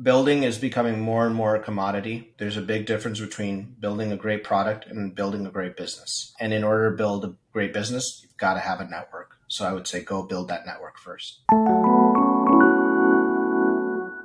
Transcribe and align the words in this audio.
building 0.00 0.42
is 0.42 0.58
becoming 0.58 1.00
more 1.00 1.26
and 1.26 1.34
more 1.34 1.54
a 1.54 1.60
commodity. 1.60 2.34
There's 2.38 2.56
a 2.56 2.62
big 2.62 2.86
difference 2.86 3.20
between 3.20 3.76
building 3.78 4.12
a 4.12 4.16
great 4.16 4.44
product 4.44 4.86
and 4.86 5.14
building 5.14 5.46
a 5.46 5.50
great 5.50 5.76
business. 5.76 6.34
And 6.40 6.52
in 6.52 6.64
order 6.64 6.90
to 6.90 6.96
build 6.96 7.24
a 7.24 7.34
great 7.52 7.72
business, 7.72 8.20
you've 8.22 8.36
got 8.36 8.54
to 8.54 8.60
have 8.60 8.80
a 8.80 8.88
network. 8.88 9.36
So 9.48 9.64
I 9.64 9.72
would 9.72 9.86
say 9.86 10.02
go 10.02 10.22
build 10.22 10.48
that 10.48 10.66
network 10.66 10.98
first. 10.98 11.40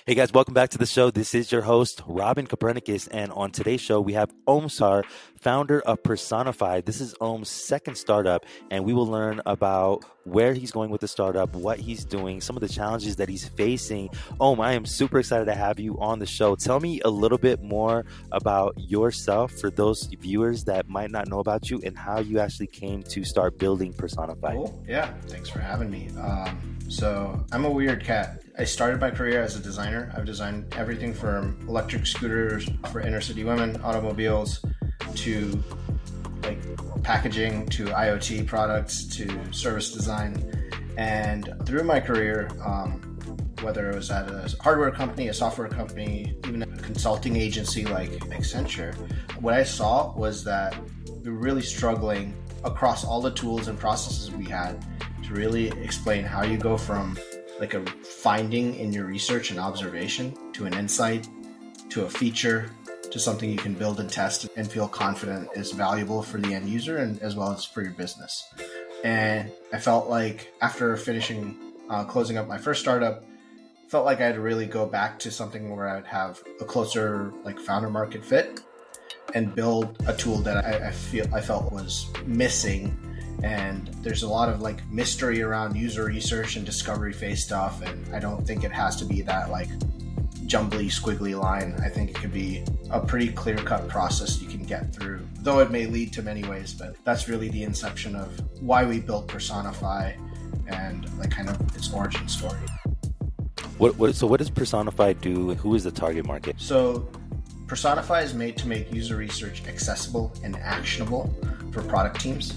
Hey 0.09 0.15
guys, 0.15 0.33
welcome 0.33 0.55
back 0.55 0.71
to 0.71 0.79
the 0.79 0.87
show. 0.87 1.11
This 1.11 1.35
is 1.35 1.51
your 1.51 1.61
host, 1.61 2.01
Robin 2.07 2.47
Copernicus, 2.47 3.05
and 3.09 3.31
on 3.31 3.51
today's 3.51 3.79
show, 3.79 4.01
we 4.01 4.13
have 4.13 4.33
Om 4.47 4.67
Sar, 4.67 5.03
founder 5.39 5.81
of 5.81 6.01
Personify. 6.01 6.81
This 6.81 6.99
is 6.99 7.13
Om's 7.21 7.47
second 7.47 7.93
startup, 7.93 8.43
and 8.71 8.85
we 8.85 8.91
will 8.91 9.05
learn 9.05 9.39
about 9.45 10.03
where 10.23 10.55
he's 10.55 10.71
going 10.71 10.89
with 10.89 11.01
the 11.01 11.07
startup, 11.07 11.53
what 11.53 11.77
he's 11.77 12.03
doing, 12.05 12.41
some 12.41 12.57
of 12.57 12.61
the 12.61 12.67
challenges 12.67 13.17
that 13.17 13.29
he's 13.29 13.49
facing. 13.49 14.09
Om, 14.39 14.59
I 14.59 14.73
am 14.73 14.87
super 14.87 15.19
excited 15.19 15.45
to 15.45 15.53
have 15.53 15.79
you 15.79 15.99
on 15.99 16.17
the 16.17 16.25
show. 16.25 16.55
Tell 16.55 16.79
me 16.79 16.99
a 17.01 17.09
little 17.11 17.37
bit 17.37 17.61
more 17.61 18.03
about 18.31 18.73
yourself 18.79 19.51
for 19.51 19.69
those 19.69 20.09
viewers 20.19 20.63
that 20.63 20.89
might 20.89 21.11
not 21.11 21.27
know 21.27 21.37
about 21.37 21.69
you 21.69 21.81
and 21.83 21.95
how 21.95 22.19
you 22.19 22.39
actually 22.39 22.65
came 22.65 23.03
to 23.03 23.23
start 23.23 23.59
building 23.59 23.93
Personify. 23.93 24.53
Cool. 24.53 24.83
Yeah, 24.87 25.13
thanks 25.27 25.49
for 25.49 25.59
having 25.59 25.91
me. 25.91 26.09
Um, 26.19 26.79
so, 26.87 27.45
I'm 27.51 27.65
a 27.65 27.69
weird 27.69 28.03
cat. 28.03 28.41
I 28.59 28.65
started 28.65 28.99
my 28.99 29.09
career 29.09 29.41
as 29.41 29.55
a 29.55 29.61
designer. 29.61 30.11
I've 30.13 30.25
designed 30.25 30.75
everything 30.75 31.13
from 31.13 31.57
electric 31.65 32.05
scooters 32.05 32.69
for 32.91 32.99
inner 32.99 33.21
city 33.21 33.45
women, 33.45 33.79
automobiles, 33.85 34.59
to 35.15 35.63
like 36.43 36.59
packaging, 37.01 37.67
to 37.67 37.85
IoT 37.85 38.47
products, 38.47 39.05
to 39.15 39.53
service 39.53 39.93
design. 39.93 40.43
And 40.97 41.53
through 41.65 41.85
my 41.85 42.01
career, 42.01 42.49
um, 42.65 42.99
whether 43.61 43.89
it 43.89 43.95
was 43.95 44.11
at 44.11 44.29
a 44.29 44.53
hardware 44.59 44.91
company, 44.91 45.29
a 45.29 45.33
software 45.33 45.69
company, 45.69 46.35
even 46.45 46.63
a 46.63 46.67
consulting 46.67 47.37
agency 47.37 47.85
like 47.85 48.11
Accenture, 48.25 48.93
what 49.39 49.53
I 49.53 49.63
saw 49.63 50.13
was 50.17 50.43
that 50.43 50.75
we 51.23 51.31
were 51.31 51.37
really 51.37 51.61
struggling 51.61 52.33
across 52.65 53.05
all 53.05 53.21
the 53.21 53.31
tools 53.31 53.69
and 53.69 53.79
processes 53.79 54.31
we 54.31 54.43
had 54.43 54.85
to 55.23 55.33
really 55.33 55.69
explain 55.81 56.25
how 56.25 56.43
you 56.43 56.57
go 56.57 56.75
from 56.75 57.17
like 57.59 57.73
a 57.73 57.85
finding 57.85 58.75
in 58.75 58.93
your 58.93 59.05
research 59.05 59.51
and 59.51 59.59
observation 59.59 60.35
to 60.53 60.65
an 60.65 60.73
insight 60.73 61.27
to 61.89 62.05
a 62.05 62.09
feature 62.09 62.69
to 63.11 63.19
something 63.19 63.49
you 63.49 63.57
can 63.57 63.73
build 63.73 63.99
and 63.99 64.09
test 64.09 64.47
and 64.55 64.69
feel 64.69 64.87
confident 64.87 65.49
is 65.55 65.71
valuable 65.71 66.21
for 66.21 66.37
the 66.37 66.53
end 66.53 66.69
user 66.69 66.97
and 66.97 67.19
as 67.21 67.35
well 67.35 67.51
as 67.51 67.65
for 67.65 67.81
your 67.81 67.91
business. 67.91 68.47
And 69.03 69.51
I 69.73 69.79
felt 69.79 70.09
like 70.09 70.53
after 70.61 70.95
finishing 70.95 71.57
uh, 71.89 72.03
closing 72.03 72.37
up 72.37 72.47
my 72.47 72.57
first 72.57 72.81
startup, 72.81 73.23
felt 73.87 74.05
like 74.05 74.21
I 74.21 74.25
had 74.25 74.35
to 74.35 74.41
really 74.41 74.67
go 74.67 74.85
back 74.85 75.17
to 75.19 75.31
something 75.31 75.75
where 75.75 75.89
I'd 75.89 76.05
have 76.05 76.43
a 76.61 76.65
closer 76.65 77.33
like 77.43 77.59
founder 77.59 77.89
market 77.89 78.23
fit 78.23 78.61
and 79.33 79.53
build 79.55 79.97
a 80.07 80.13
tool 80.15 80.37
that 80.37 80.63
I, 80.63 80.89
I 80.89 80.91
feel 80.91 81.25
I 81.33 81.41
felt 81.41 81.71
was 81.71 82.07
missing 82.25 82.95
and 83.43 83.87
there's 84.01 84.23
a 84.23 84.27
lot 84.27 84.49
of 84.49 84.61
like 84.61 84.85
mystery 84.89 85.41
around 85.41 85.75
user 85.75 86.05
research 86.05 86.55
and 86.55 86.65
discovery 86.65 87.13
phase 87.13 87.43
stuff 87.43 87.81
and 87.81 88.13
i 88.13 88.19
don't 88.19 88.45
think 88.45 88.63
it 88.63 88.71
has 88.71 88.95
to 88.95 89.05
be 89.05 89.21
that 89.21 89.49
like 89.49 89.69
jumbly 90.49 90.85
squiggly 90.85 91.39
line. 91.39 91.75
I 91.83 91.89
think 91.89 92.09
it 92.09 92.15
could 92.15 92.33
be 92.33 92.63
a 92.89 92.99
pretty 92.99 93.31
clear 93.31 93.55
cut 93.55 93.87
process 93.87 94.41
you 94.41 94.47
can 94.47 94.63
get 94.63 94.93
through 94.93 95.25
though 95.41 95.59
it 95.59 95.69
may 95.69 95.85
lead 95.85 96.11
to 96.13 96.23
many 96.23 96.43
ways 96.43 96.73
but 96.73 96.95
that's 97.05 97.29
really 97.29 97.49
the 97.49 97.63
inception 97.63 98.15
of 98.15 98.27
why 98.59 98.83
we 98.83 98.99
built 98.99 99.27
personify 99.27 100.13
and 100.67 101.07
like 101.19 101.29
kind 101.29 101.49
of 101.49 101.75
its 101.75 101.93
origin 101.93 102.27
story. 102.27 102.57
What, 103.77 103.95
what 103.97 104.15
so 104.15 104.25
what 104.25 104.39
does 104.39 104.49
personify 104.49 105.13
do 105.13 105.53
who 105.53 105.75
is 105.75 105.83
the 105.83 105.91
target 105.91 106.25
market? 106.25 106.55
So 106.57 107.07
personify 107.67 108.21
is 108.21 108.33
made 108.33 108.57
to 108.57 108.67
make 108.67 108.91
user 108.91 109.17
research 109.17 109.67
accessible 109.67 110.33
and 110.43 110.55
actionable 110.57 111.31
for 111.71 111.83
product 111.83 112.19
teams 112.19 112.55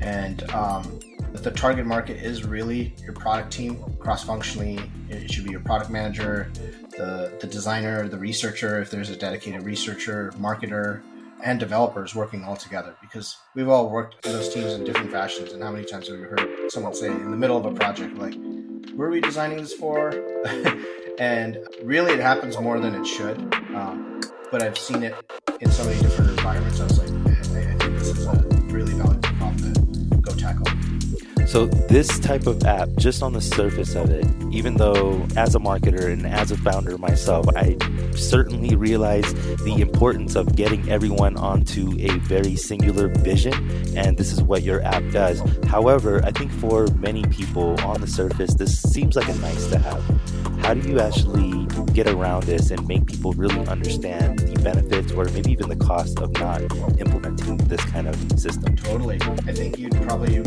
and 0.00 0.48
um, 0.52 1.00
the 1.32 1.50
target 1.50 1.86
market 1.86 2.16
is 2.16 2.44
really 2.44 2.94
your 3.02 3.12
product 3.12 3.52
team 3.52 3.82
cross 3.98 4.24
functionally. 4.24 4.78
It 5.08 5.30
should 5.30 5.44
be 5.44 5.50
your 5.50 5.60
product 5.60 5.90
manager, 5.90 6.50
the, 6.96 7.32
the 7.40 7.46
designer, 7.46 8.08
the 8.08 8.18
researcher, 8.18 8.80
if 8.80 8.90
there's 8.90 9.10
a 9.10 9.16
dedicated 9.16 9.62
researcher, 9.62 10.32
marketer, 10.38 11.02
and 11.42 11.58
developers 11.58 12.14
working 12.14 12.44
all 12.44 12.56
together 12.56 12.94
because 13.00 13.36
we've 13.54 13.68
all 13.68 13.88
worked 13.88 14.26
in 14.26 14.32
those 14.32 14.52
teams 14.52 14.72
in 14.74 14.84
different 14.84 15.10
fashions. 15.10 15.52
And 15.52 15.62
how 15.62 15.70
many 15.70 15.84
times 15.84 16.08
have 16.08 16.18
we 16.18 16.24
heard 16.24 16.70
someone 16.70 16.94
say 16.94 17.06
in 17.06 17.30
the 17.30 17.36
middle 17.36 17.56
of 17.56 17.64
a 17.64 17.72
project, 17.72 18.16
like, 18.16 18.34
who 18.34 19.00
are 19.00 19.10
we 19.10 19.20
designing 19.20 19.58
this 19.58 19.72
for? 19.72 20.10
and 21.18 21.58
really, 21.82 22.12
it 22.12 22.20
happens 22.20 22.58
more 22.58 22.78
than 22.78 22.94
it 22.94 23.06
should. 23.06 23.38
Um, 23.74 24.20
but 24.50 24.62
I've 24.62 24.76
seen 24.76 25.02
it 25.02 25.14
in 25.60 25.70
so 25.70 25.84
many 25.84 26.00
different 26.02 26.30
environments. 26.30 26.80
I 26.80 26.84
was 26.84 26.98
like, 26.98 27.10
I, 27.26 27.72
I 27.72 27.76
think 27.76 27.98
this 27.98 28.08
is 28.08 28.26
a 28.26 28.59
So, 31.50 31.66
this 31.66 32.20
type 32.20 32.46
of 32.46 32.62
app, 32.62 32.90
just 32.96 33.24
on 33.24 33.32
the 33.32 33.40
surface 33.40 33.96
of 33.96 34.08
it, 34.08 34.24
even 34.52 34.76
though 34.76 35.26
as 35.36 35.56
a 35.56 35.58
marketer 35.58 36.12
and 36.12 36.24
as 36.24 36.52
a 36.52 36.56
founder 36.56 36.96
myself, 36.96 37.44
I 37.56 37.76
certainly 38.14 38.76
realize 38.76 39.34
the 39.64 39.78
importance 39.80 40.36
of 40.36 40.54
getting 40.54 40.88
everyone 40.88 41.36
onto 41.36 41.96
a 41.98 42.18
very 42.20 42.54
singular 42.54 43.08
vision, 43.08 43.52
and 43.96 44.16
this 44.16 44.30
is 44.30 44.40
what 44.44 44.62
your 44.62 44.80
app 44.82 45.02
does. 45.10 45.42
However, 45.66 46.24
I 46.24 46.30
think 46.30 46.52
for 46.52 46.86
many 46.98 47.24
people 47.24 47.74
on 47.80 48.00
the 48.00 48.06
surface, 48.06 48.54
this 48.54 48.80
seems 48.80 49.16
like 49.16 49.28
a 49.28 49.34
nice 49.38 49.66
to 49.70 49.78
have. 49.80 50.04
How 50.60 50.74
do 50.74 50.88
you 50.88 51.00
actually 51.00 51.66
get 51.94 52.06
around 52.06 52.44
this 52.44 52.70
and 52.70 52.86
make 52.86 53.06
people 53.06 53.32
really 53.32 53.66
understand 53.66 54.38
the 54.38 54.62
benefits 54.62 55.10
or 55.10 55.24
maybe 55.24 55.50
even 55.50 55.68
the 55.68 55.74
cost 55.74 56.20
of 56.20 56.30
not 56.34 56.62
implementing 57.00 57.56
this 57.56 57.84
kind 57.86 58.06
of 58.06 58.14
system? 58.38 58.76
Totally. 58.76 59.20
I 59.20 59.52
think 59.52 59.78
you'd 59.78 60.00
probably 60.02 60.44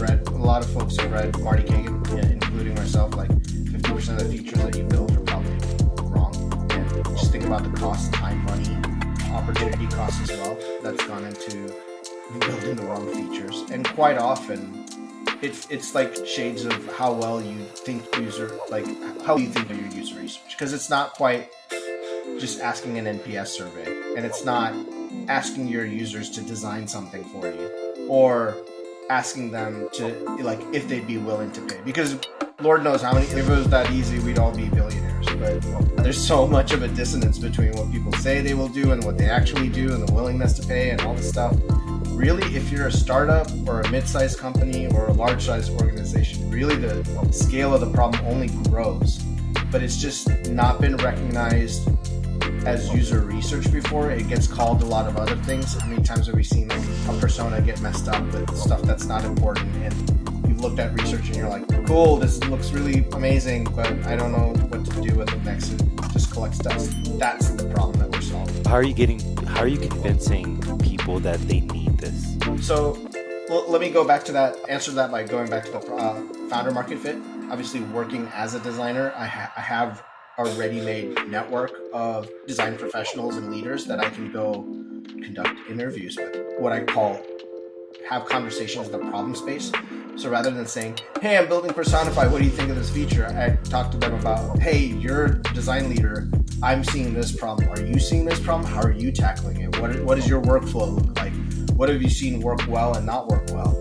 read, 0.00 0.26
a 0.28 0.30
lot 0.30 0.64
of 0.64 0.70
folks 0.70 0.96
have 0.96 1.10
read 1.12 1.38
Marty 1.40 1.62
Cagan, 1.62 2.02
including 2.12 2.74
myself, 2.74 3.14
like 3.16 3.30
50% 3.30 4.20
of 4.20 4.30
the 4.30 4.36
features 4.36 4.58
that 4.62 4.76
you 4.76 4.84
build 4.84 5.10
are 5.16 5.20
probably 5.20 5.56
wrong. 6.02 6.34
And 6.72 7.04
just 7.16 7.32
think 7.32 7.44
about 7.44 7.64
the 7.64 7.70
cost, 7.78 8.12
time, 8.14 8.44
money, 8.44 8.76
opportunity 9.32 9.86
costs 9.88 10.30
as 10.30 10.38
well 10.38 10.58
that's 10.82 11.04
gone 11.06 11.24
into 11.24 11.74
building 12.40 12.76
the 12.76 12.84
wrong 12.84 13.12
features. 13.12 13.62
And 13.70 13.86
quite 13.88 14.18
often, 14.18 14.86
it's 15.42 15.68
it's 15.70 15.94
like 15.94 16.14
shades 16.24 16.64
of 16.64 16.96
how 16.96 17.12
well 17.12 17.42
you 17.42 17.64
think 17.64 18.04
user 18.16 18.56
like 18.70 18.86
how 19.22 19.36
you 19.36 19.48
think 19.48 19.68
of 19.70 19.76
your 19.76 19.90
user 19.90 20.14
research 20.20 20.52
because 20.56 20.72
it's 20.72 20.88
not 20.88 21.14
quite 21.14 21.50
just 22.38 22.60
asking 22.60 22.96
an 22.96 23.18
NPS 23.18 23.48
survey 23.48 23.86
and 24.16 24.24
it's 24.24 24.44
not 24.44 24.72
asking 25.28 25.66
your 25.66 25.84
users 25.84 26.30
to 26.30 26.42
design 26.42 26.86
something 26.86 27.24
for 27.24 27.46
you 27.46 28.06
or 28.08 28.56
asking 29.10 29.50
them 29.50 29.88
to 29.92 30.08
like 30.40 30.60
if 30.72 30.88
they'd 30.88 31.06
be 31.06 31.18
willing 31.18 31.50
to 31.52 31.60
pay. 31.62 31.80
Because 31.84 32.18
lord 32.60 32.84
knows 32.84 33.02
how 33.02 33.12
many 33.12 33.26
if 33.26 33.36
it 33.36 33.48
was 33.48 33.68
that 33.68 33.90
easy 33.90 34.18
we'd 34.20 34.38
all 34.38 34.54
be 34.54 34.68
billionaires. 34.68 35.26
But 35.26 36.04
there's 36.04 36.24
so 36.24 36.46
much 36.46 36.72
of 36.72 36.82
a 36.82 36.88
dissonance 36.88 37.38
between 37.38 37.72
what 37.72 37.90
people 37.90 38.12
say 38.14 38.40
they 38.40 38.54
will 38.54 38.68
do 38.68 38.92
and 38.92 39.02
what 39.04 39.18
they 39.18 39.28
actually 39.28 39.68
do 39.68 39.92
and 39.92 40.06
the 40.06 40.12
willingness 40.12 40.52
to 40.54 40.66
pay 40.66 40.90
and 40.90 41.00
all 41.00 41.14
this 41.14 41.28
stuff. 41.28 41.56
Really, 42.10 42.44
if 42.54 42.70
you're 42.70 42.86
a 42.86 42.92
startup 42.92 43.48
or 43.66 43.80
a 43.80 43.90
mid-sized 43.90 44.38
company 44.38 44.86
or 44.88 45.08
a 45.08 45.12
large-sized 45.12 45.72
organization, 45.80 46.48
really 46.50 46.76
the 46.76 47.02
scale 47.32 47.74
of 47.74 47.80
the 47.80 47.90
problem 47.90 48.24
only 48.26 48.48
grows. 48.68 49.18
But 49.72 49.82
it's 49.82 49.96
just 49.96 50.28
not 50.50 50.80
been 50.80 50.96
recognized 50.98 51.88
as 52.66 52.92
user 52.92 53.20
research 53.20 53.70
before. 53.72 54.10
It 54.10 54.28
gets 54.28 54.46
called 54.46 54.82
a 54.82 54.86
lot 54.86 55.06
of 55.06 55.16
other 55.16 55.36
things. 55.36 55.74
How 55.74 55.86
many 55.86 56.02
times 56.02 56.26
have 56.26 56.34
we 56.34 56.42
seen 56.42 56.68
like 56.68 56.82
a 57.08 57.18
persona 57.20 57.60
get 57.60 57.80
messed 57.80 58.08
up 58.08 58.22
with 58.32 58.56
stuff 58.56 58.82
that's 58.82 59.06
not 59.06 59.24
important 59.24 59.74
and 59.76 60.48
you've 60.48 60.60
looked 60.60 60.78
at 60.78 60.92
research 61.00 61.26
and 61.26 61.36
you're 61.36 61.48
like, 61.48 61.66
cool, 61.86 62.16
this 62.16 62.42
looks 62.44 62.70
really 62.70 63.06
amazing, 63.12 63.64
but 63.74 63.90
I 64.06 64.16
don't 64.16 64.32
know 64.32 64.52
what 64.68 64.84
to 64.84 65.00
do 65.00 65.14
with 65.16 65.32
it 65.32 65.44
next. 65.44 65.72
It 65.72 65.82
just 66.12 66.32
collects 66.32 66.58
dust. 66.58 66.90
That's 67.18 67.50
the 67.50 67.68
problem 67.70 67.98
that 67.98 68.10
we're 68.10 68.20
solving. 68.20 68.64
How 68.64 68.74
are 68.74 68.84
you 68.84 68.94
getting 68.94 69.20
how 69.46 69.60
are 69.60 69.68
you 69.68 69.78
convincing 69.78 70.60
people 70.78 71.20
that 71.20 71.40
they 71.48 71.60
need 71.60 71.98
this? 71.98 72.36
So 72.66 72.98
well, 73.48 73.68
let 73.68 73.80
me 73.80 73.90
go 73.90 74.02
back 74.02 74.24
to 74.24 74.32
that, 74.32 74.56
answer 74.68 74.92
that 74.92 75.10
by 75.10 75.24
going 75.24 75.50
back 75.50 75.64
to 75.66 75.72
the 75.72 75.94
uh, 75.94 76.22
founder 76.48 76.70
market 76.70 76.98
fit. 76.98 77.16
Obviously, 77.50 77.80
working 77.80 78.26
as 78.32 78.54
a 78.54 78.60
designer, 78.60 79.12
I, 79.14 79.26
ha- 79.26 79.52
I 79.54 79.60
have 79.60 80.02
a 80.38 80.44
ready-made 80.54 81.28
network 81.28 81.72
of 81.92 82.28
design 82.46 82.76
professionals 82.76 83.36
and 83.36 83.52
leaders 83.52 83.84
that 83.84 84.00
I 84.00 84.08
can 84.08 84.32
go 84.32 84.62
conduct 85.22 85.58
interviews 85.68 86.16
with. 86.16 86.34
What 86.58 86.72
I 86.72 86.84
call 86.84 87.20
have 88.08 88.24
conversations 88.26 88.86
in 88.88 88.92
the 88.92 88.98
problem 89.10 89.34
space. 89.34 89.70
So 90.16 90.28
rather 90.28 90.50
than 90.50 90.66
saying, 90.66 90.98
"Hey, 91.20 91.38
I'm 91.38 91.48
building 91.48 91.72
Personify. 91.72 92.26
What 92.26 92.38
do 92.38 92.44
you 92.44 92.50
think 92.50 92.70
of 92.70 92.76
this 92.76 92.90
feature?" 92.90 93.26
I 93.26 93.56
talk 93.68 93.90
to 93.92 93.98
them 93.98 94.14
about, 94.14 94.58
"Hey, 94.58 94.78
you're 94.78 95.24
a 95.24 95.42
design 95.54 95.88
leader. 95.88 96.28
I'm 96.62 96.84
seeing 96.84 97.14
this 97.14 97.32
problem. 97.32 97.68
Are 97.70 97.80
you 97.80 97.98
seeing 97.98 98.24
this 98.24 98.40
problem? 98.40 98.70
How 98.70 98.82
are 98.82 98.92
you 98.92 99.12
tackling 99.12 99.60
it? 99.60 99.80
What, 99.80 99.98
what 100.04 100.16
does 100.16 100.28
your 100.28 100.40
workflow 100.42 100.94
look 100.94 101.16
like? 101.18 101.32
What 101.76 101.88
have 101.88 102.02
you 102.02 102.10
seen 102.10 102.40
work 102.40 102.60
well 102.68 102.94
and 102.94 103.06
not 103.06 103.28
work 103.28 103.50
well? 103.52 103.80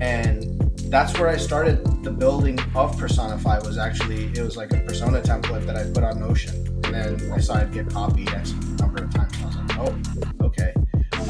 And 0.00 0.51
that's 0.92 1.18
where 1.18 1.30
I 1.30 1.38
started 1.38 1.82
the 2.04 2.10
building 2.10 2.58
of 2.74 2.98
Personify 2.98 3.60
was 3.60 3.78
actually, 3.78 4.26
it 4.26 4.42
was 4.42 4.58
like 4.58 4.74
a 4.74 4.80
persona 4.80 5.22
template 5.22 5.64
that 5.64 5.74
I 5.74 5.84
put 5.84 6.04
on 6.04 6.20
Notion. 6.20 6.54
and 6.84 6.94
then 6.94 7.32
I 7.32 7.40
saw 7.40 7.56
it 7.60 7.72
get 7.72 7.88
copied 7.88 8.28
X 8.28 8.52
number 8.78 9.02
of 9.02 9.14
times. 9.14 9.32
I 9.40 9.46
was 9.46 9.56
like, 9.56 9.78
oh, 9.78 10.44
okay. 10.44 10.74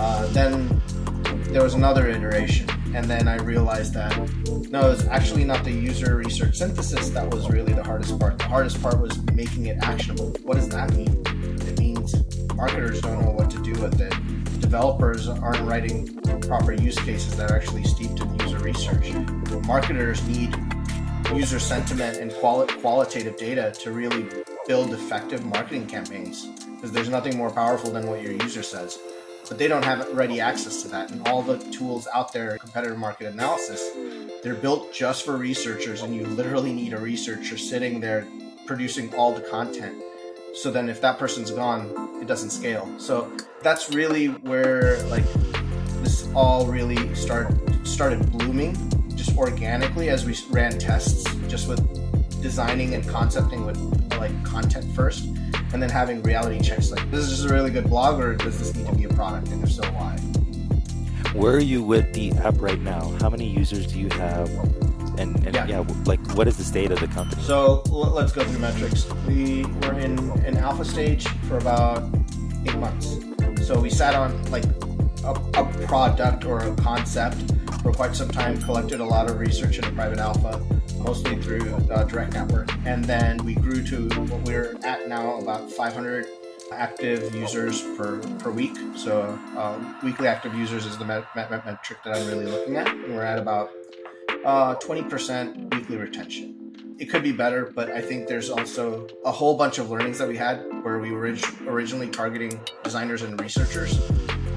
Uh, 0.01 0.27
then 0.33 0.83
there 1.53 1.63
was 1.63 1.75
another 1.75 2.09
iteration, 2.09 2.69
and 2.93 3.05
then 3.05 3.29
I 3.29 3.37
realized 3.37 3.95
that 3.95 4.19
no, 4.69 4.91
it's 4.91 5.07
actually 5.07 5.45
not 5.45 5.63
the 5.63 5.71
user 5.71 6.17
research 6.17 6.57
synthesis 6.57 7.11
that 7.11 7.33
was 7.33 7.49
really 7.49 7.73
the 7.73 7.85
hardest 7.85 8.19
part. 8.19 8.39
The 8.39 8.47
hardest 8.47 8.83
part 8.83 9.01
was 9.01 9.23
making 9.33 9.67
it 9.67 9.79
actionable. 9.81 10.35
What 10.43 10.57
does 10.57 10.71
that 10.71 10.93
mean? 10.95 11.23
It 11.69 11.79
means 11.79 12.17
marketers 12.57 13.01
don't 13.01 13.23
know 13.23 13.31
what 13.31 13.49
to 13.53 13.63
do 13.63 13.81
with 13.81 14.01
it. 14.01 14.13
Developers 14.73 15.29
aren't 15.29 15.69
writing 15.69 16.19
proper 16.49 16.73
use 16.73 16.99
cases 17.01 17.37
that 17.37 17.51
are 17.51 17.57
actually 17.57 17.85
steeped 17.85 18.23
in 18.23 18.39
user 18.41 18.59
research. 18.61 19.13
Marketers 19.67 20.27
need 20.27 20.57
user 21.35 21.61
sentiment 21.61 22.17
and 22.17 22.33
quali- 22.33 22.73
qualitative 22.81 23.37
data 23.37 23.71
to 23.81 23.93
really 23.93 24.27
build 24.67 24.95
effective 24.95 25.45
marketing 25.45 25.87
campaigns 25.87 26.47
because 26.47 26.91
there's 26.91 27.11
nothing 27.11 27.37
more 27.37 27.51
powerful 27.51 27.91
than 27.91 28.07
what 28.07 28.23
your 28.23 28.33
user 28.33 28.63
says 28.63 28.99
but 29.47 29.59
they 29.59 29.69
don't 29.69 29.85
have 29.85 30.09
ready 30.15 30.41
access 30.41 30.83
to 30.83 30.89
that 30.89 31.11
and 31.11 31.27
all 31.29 31.43
the 31.43 31.59
tools 31.71 32.09
out 32.15 32.33
there 32.33 32.57
competitive 32.59 32.97
market 32.97 33.27
analysis 33.27 33.91
they're 34.43 34.55
built 34.55 34.93
just 34.93 35.25
for 35.25 35.37
researchers 35.37 36.03
and 36.03 36.15
you 36.15 36.27
literally 36.27 36.73
need 36.73 36.93
a 36.93 36.99
researcher 36.99 37.59
sitting 37.59 38.01
there 38.01 38.27
producing 38.67 39.13
all 39.15 39.33
the 39.33 39.41
content 39.43 40.03
so 40.55 40.71
then 40.71 40.89
if 40.89 41.01
that 41.01 41.19
person's 41.19 41.51
gone 41.51 42.13
it 42.23 42.29
doesn't 42.29 42.51
scale. 42.51 42.89
So 42.99 43.33
that's 43.63 43.91
really 43.91 44.27
where 44.27 45.03
like 45.05 45.25
this 46.03 46.29
all 46.35 46.67
really 46.67 47.15
start 47.15 47.53
started 47.85 48.31
blooming 48.31 48.77
just 49.17 49.37
organically 49.37 50.09
as 50.09 50.25
we 50.25 50.37
ran 50.51 50.79
tests 50.79 51.25
just 51.49 51.69
with 51.69 51.81
designing 52.41 52.95
and 52.95 53.09
concepting 53.09 53.67
with 53.67 53.77
like 54.19 54.33
content 54.45 54.85
first 54.95 55.25
and 55.73 55.83
then 55.83 55.91
having 55.91 56.23
reality 56.23 56.61
checks. 56.61 56.91
Like 56.93 57.11
this 57.11 57.29
is 57.29 57.45
a 57.45 57.49
really 57.49 57.71
good 57.71 57.89
blog 57.89 58.21
or 58.21 58.37
does 58.37 58.59
this 58.59 58.75
need 58.77 58.87
to 58.87 58.95
be 58.95 59.05
a 59.05 59.09
product? 59.09 59.49
And 59.49 59.65
if 59.65 59.73
so 59.73 59.83
why? 59.93 60.17
Where 61.35 61.55
are 61.55 61.61
you 61.61 61.83
with 61.83 62.13
the 62.13 62.31
app 62.33 62.61
right 62.61 62.81
now? 62.81 63.17
How 63.21 63.31
many 63.31 63.49
users 63.49 63.87
do 63.87 63.99
you 63.99 64.11
have 64.11 64.49
and, 65.19 65.37
and 65.47 65.55
yeah. 65.55 65.67
yeah. 65.67 65.85
like 66.07 66.21
what 66.35 66.49
is 66.49 66.57
the 66.57 66.65
state 66.65 66.91
of 66.91 67.01
the 67.01 67.09
company 67.09 67.43
so 67.43 67.83
let's 67.91 68.33
go 68.33 68.43
through 68.45 68.59
metrics 68.59 69.07
we 69.27 69.65
were 69.83 69.99
in 69.99 70.19
an 70.45 70.57
alpha 70.57 70.85
stage 70.85 71.27
for 71.49 71.59
about 71.59 72.03
eight 72.67 72.77
months 72.77 73.19
so 73.67 73.79
we 73.79 73.91
sat 73.91 74.15
on 74.15 74.43
like 74.51 74.65
a, 75.25 75.31
a 75.55 75.87
product 75.87 76.45
or 76.45 76.61
a 76.61 76.75
concept 76.77 77.53
for 77.83 77.93
quite 77.93 78.15
some 78.15 78.29
time, 78.29 78.61
collected 78.63 79.01
a 79.01 79.05
lot 79.05 79.29
of 79.29 79.39
research 79.41 79.79
in 79.79 79.85
a 79.85 79.91
private 79.93 80.19
alpha, 80.19 80.65
mostly 80.99 81.37
through 81.37 81.61
the 81.61 82.05
direct 82.09 82.33
network. 82.33 82.71
And 82.85 83.05
then 83.05 83.45
we 83.45 83.55
grew 83.55 83.83
to 83.85 84.09
what 84.09 84.43
we're 84.43 84.77
at 84.85 85.09
now 85.09 85.39
about 85.39 85.71
500 85.71 86.27
active 86.71 87.35
users 87.35 87.83
per, 87.97 88.19
per 88.39 88.51
week. 88.51 88.77
So 88.95 89.39
uh, 89.57 89.95
weekly 90.03 90.29
active 90.29 90.55
users 90.55 90.87
is 90.87 90.97
the 90.97 91.05
met- 91.05 91.27
met- 91.35 91.51
metric 91.51 91.99
that 92.05 92.17
I'm 92.17 92.27
really 92.29 92.47
looking 92.47 92.77
at. 92.77 92.87
And 92.89 93.15
we're 93.15 93.25
at 93.25 93.39
about 93.39 93.71
uh, 94.45 94.75
20% 94.77 95.75
weekly 95.75 95.97
retention. 95.97 96.97
It 96.99 97.07
could 97.07 97.23
be 97.23 97.33
better, 97.33 97.73
but 97.75 97.91
I 97.91 98.01
think 98.01 98.29
there's 98.29 98.51
also 98.51 99.09
a 99.25 99.33
whole 99.33 99.57
bunch 99.57 99.79
of 99.79 99.91
learnings 99.91 100.19
that 100.19 100.29
we 100.29 100.37
had 100.37 100.65
where 100.83 100.99
we 100.99 101.11
were 101.11 101.35
originally 101.67 102.09
targeting 102.09 102.61
designers 102.85 103.23
and 103.23 103.41
researchers. 103.41 103.99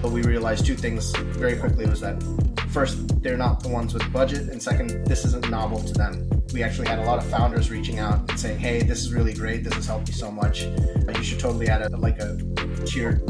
But 0.02 0.12
we 0.12 0.22
realized 0.22 0.66
two 0.66 0.76
things 0.76 1.16
very 1.16 1.56
quickly 1.58 1.86
was 1.86 2.02
that 2.02 2.22
first, 2.70 3.24
they're 3.24 3.38
not 3.38 3.64
the 3.64 3.70
ones 3.70 3.94
with 3.94 4.12
budget, 4.12 4.50
and 4.50 4.62
second, 4.62 5.08
this 5.08 5.24
isn't 5.26 5.50
novel 5.50 5.82
to 5.82 5.94
them. 5.94 6.30
We 6.54 6.62
actually 6.62 6.88
had 6.88 7.00
a 7.00 7.06
lot 7.06 7.18
of 7.18 7.26
founders 7.26 7.72
reaching 7.72 8.00
out 8.00 8.30
and 8.30 8.40
saying, 8.40 8.60
"Hey, 8.60 8.84
this 8.84 9.00
is 9.00 9.14
really 9.14 9.34
great. 9.34 9.64
This 9.64 9.74
has 9.74 9.88
helped 9.88 10.08
me 10.08 10.14
so 10.14 10.30
much. 10.30 10.64
You 10.64 11.24
should 11.24 11.40
totally 11.40 11.68
add 11.70 11.82
a, 11.82 11.98
like 11.98 12.20
a 12.20 12.38
tiered, 12.86 13.22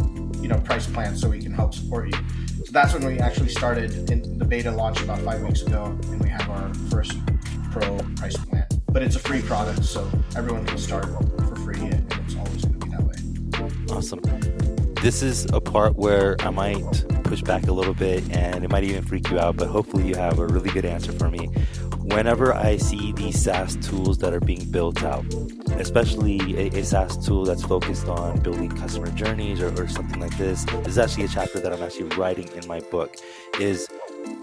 you 0.42 0.48
know, 0.48 0.58
price 0.58 0.88
plan 0.88 1.16
so 1.16 1.30
we 1.30 1.40
can 1.40 1.54
help 1.54 1.74
support 1.74 2.08
you." 2.08 2.18
So 2.66 2.72
that's 2.72 2.94
when 2.94 3.06
we 3.06 3.20
actually 3.20 3.50
started. 3.50 4.10
In 4.10 4.35
the 4.46 4.50
beta 4.50 4.72
launched 4.72 5.02
about 5.02 5.20
five 5.22 5.42
weeks 5.42 5.64
ago, 5.64 5.86
and 5.86 6.22
we 6.22 6.30
have 6.30 6.48
our 6.52 6.72
first 6.92 7.14
pro 7.72 7.98
price 8.16 8.38
plan. 8.38 8.68
But 8.92 9.02
it's 9.02 9.16
a 9.16 9.20
free 9.20 9.42
product, 9.42 9.84
so 9.84 10.08
everyone 10.38 10.66
can 10.66 10.78
start 10.78 11.06
for 11.06 11.56
free, 11.56 11.80
and 11.80 12.14
it's 12.26 12.36
always 12.36 12.64
going 12.64 12.80
to 12.80 12.86
be 12.86 12.92
that 12.92 13.02
way. 13.02 13.96
Awesome. 13.96 14.22
This 15.02 15.24
is 15.24 15.46
a 15.52 15.60
part 15.60 15.96
where 15.96 16.36
I 16.42 16.52
might 16.52 17.06
push 17.24 17.42
back 17.42 17.68
a 17.68 17.72
little 17.72 17.94
bit 17.94 18.24
and 18.36 18.64
it 18.64 18.72
might 18.72 18.84
even 18.84 19.04
freak 19.04 19.30
you 19.30 19.40
out, 19.40 19.58
but 19.58 19.68
hopefully 19.68 20.08
you 20.08 20.16
have 20.16 20.40
a 20.40 20.48
really 20.48 20.70
good 20.70 20.86
answer 20.86 21.12
for 21.12 21.30
me. 21.30 21.48
Whenever 21.98 22.54
I 22.54 22.78
see 22.78 23.12
these 23.14 23.44
SaaS 23.44 23.76
tools 23.78 24.20
that 24.20 24.34
are 24.34 24.40
being 24.40 24.66
built 24.72 25.04
out, 25.04 25.26
especially 25.74 26.40
a, 26.56 26.68
a 26.70 26.84
SaaS 26.84 27.24
tool 27.24 27.46
that's 27.46 27.64
focused 27.64 28.08
on 28.08 28.40
building 28.40 28.70
customer 28.70 29.10
journeys 29.12 29.60
or, 29.62 29.70
or 29.80 29.88
something 29.88 30.20
like 30.20 30.36
this, 30.38 30.64
this 30.66 30.88
is 30.88 30.98
actually 30.98 31.26
a 31.26 31.28
chapter 31.28 31.60
that 31.60 31.74
I'm 31.74 31.84
actually 31.84 32.16
writing 32.16 32.48
in 32.50 32.68
my 32.68 32.80
book, 32.80 33.16
is 33.60 33.88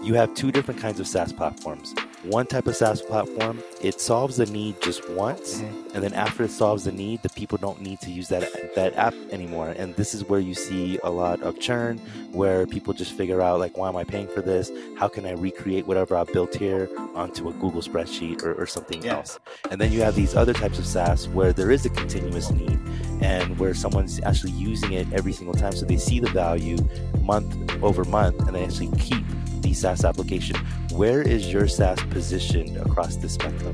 you 0.03 0.13
have 0.13 0.33
two 0.35 0.51
different 0.51 0.79
kinds 0.79 0.99
of 0.99 1.07
SaaS 1.07 1.31
platforms 1.33 1.93
one 2.23 2.45
type 2.45 2.67
of 2.67 2.75
SaaS 2.75 3.01
platform, 3.01 3.61
it 3.81 3.99
solves 3.99 4.37
the 4.37 4.45
need 4.45 4.81
just 4.81 5.09
once, 5.09 5.59
mm-hmm. 5.59 5.93
and 5.93 6.03
then 6.03 6.13
after 6.13 6.43
it 6.43 6.51
solves 6.51 6.85
the 6.85 6.91
need, 6.91 7.21
the 7.21 7.29
people 7.29 7.57
don't 7.57 7.81
need 7.81 7.99
to 8.01 8.11
use 8.11 8.29
that 8.29 8.73
that 8.75 8.95
app 8.95 9.13
anymore. 9.31 9.75
And 9.77 9.93
this 9.95 10.13
is 10.13 10.23
where 10.23 10.39
you 10.39 10.53
see 10.53 10.99
a 11.03 11.09
lot 11.09 11.41
of 11.41 11.59
churn, 11.59 11.97
where 12.31 12.65
people 12.65 12.93
just 12.93 13.11
figure 13.13 13.41
out 13.41 13.59
like, 13.59 13.77
why 13.77 13.89
am 13.89 13.97
I 13.97 14.05
paying 14.05 14.27
for 14.27 14.41
this? 14.41 14.71
How 14.97 15.09
can 15.09 15.25
I 15.25 15.31
recreate 15.33 15.85
whatever 15.85 16.15
I 16.15 16.23
built 16.23 16.55
here 16.55 16.89
onto 17.13 17.49
a 17.49 17.53
Google 17.53 17.81
spreadsheet 17.81 18.43
or, 18.43 18.53
or 18.53 18.67
something 18.67 19.03
yeah. 19.03 19.15
else? 19.15 19.39
And 19.69 19.79
then 19.81 19.91
you 19.91 20.01
have 20.01 20.15
these 20.15 20.35
other 20.35 20.53
types 20.53 20.79
of 20.79 20.85
SaaS 20.85 21.27
where 21.27 21.51
there 21.51 21.71
is 21.71 21.85
a 21.85 21.89
continuous 21.89 22.51
need, 22.51 22.79
and 23.21 23.59
where 23.59 23.73
someone's 23.73 24.21
actually 24.23 24.53
using 24.53 24.93
it 24.93 25.11
every 25.11 25.33
single 25.33 25.53
time, 25.53 25.73
so 25.73 25.85
they 25.85 25.97
see 25.97 26.21
the 26.21 26.29
value 26.29 26.77
month 27.21 27.83
over 27.83 28.05
month, 28.05 28.39
and 28.47 28.55
they 28.55 28.63
actually 28.63 28.91
keep 28.97 29.25
the 29.63 29.73
SaaS 29.73 30.05
application. 30.05 30.57
Where 30.91 31.21
is 31.21 31.51
your 31.51 31.67
SaaS 31.67 31.99
positioned 32.11 32.77
across 32.77 33.15
the 33.15 33.29
spectrum? 33.29 33.73